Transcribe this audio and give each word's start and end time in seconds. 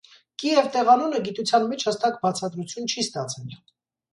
«Կիև» 0.43 0.69
տեղանունը 0.75 1.19
գիտության 1.27 1.67
մեջ 1.73 1.85
հստակ 1.91 2.17
բացատրություն 2.25 2.91
չի 2.95 3.07
ստացել։ 3.07 3.55